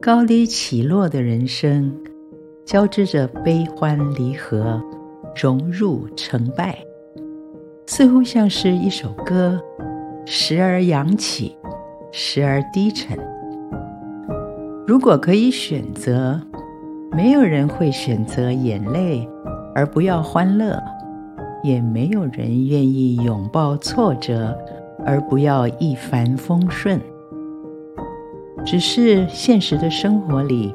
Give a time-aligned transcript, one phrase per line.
[0.00, 1.92] 高低起落的人生，
[2.64, 4.80] 交织着悲欢离合、
[5.34, 6.78] 荣辱成败，
[7.84, 9.60] 似乎像是一首歌，
[10.24, 11.56] 时而扬起，
[12.12, 13.18] 时而低沉。
[14.86, 16.40] 如果可以选择，
[17.10, 19.28] 没有人会选择眼泪
[19.74, 20.80] 而不要欢乐，
[21.64, 24.56] 也没有人愿意拥抱挫折
[25.04, 27.00] 而不要一帆风顺。
[28.70, 30.74] 只是现实的生活里，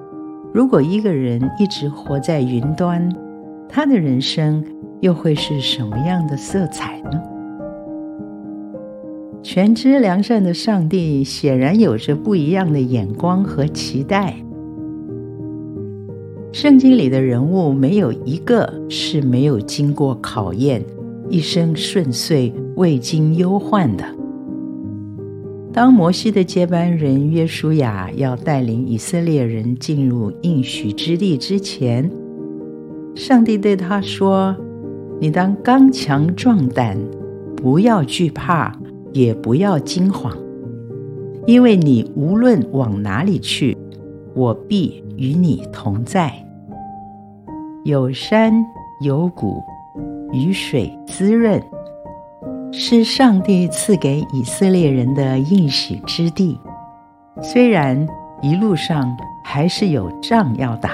[0.51, 3.07] 如果一个人一直活在云端，
[3.69, 4.65] 他的人生
[5.01, 7.21] 又会是什么样的色彩呢？
[9.43, 14.33] 全知良善的上帝显然有着不一样的眼光和期待。
[16.51, 20.83] 圣经里的人物没有一个是没有经过考验、
[21.29, 24.03] 一生顺遂、未经忧患的。
[25.73, 32.07] 当摩西的接班人约书亚要带领以色列人进入应许之地之前，
[33.15, 34.55] 上帝对他说
[35.19, 36.95] ：“你当刚强壮胆，
[37.55, 38.71] 不要惧怕，
[39.13, 40.31] 也不要惊慌，
[41.47, 43.75] 因为你无论往哪里去，
[44.35, 46.31] 我必与你同在。
[47.83, 48.53] 有山
[49.01, 49.59] 有谷，
[50.31, 51.59] 雨水滋润。”
[52.75, 56.59] 是上帝赐给以色列人的应许之地，
[57.41, 58.07] 虽然
[58.41, 60.89] 一路上还是有仗要打，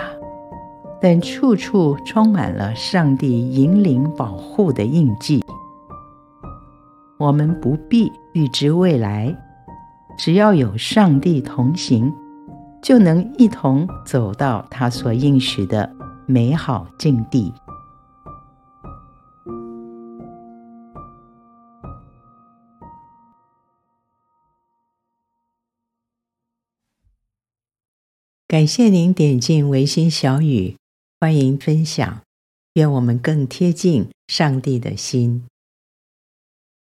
[1.02, 5.42] 但处处充满了上帝引领保护的印记。
[7.18, 9.34] 我们不必预知未来，
[10.18, 12.14] 只要有上帝同行，
[12.82, 15.90] 就能一同走到他所应许的
[16.26, 17.54] 美好境地。
[28.50, 30.76] 感谢您点进维心小语，
[31.20, 32.24] 欢迎分享，
[32.74, 35.44] 愿我们更贴近上帝的心。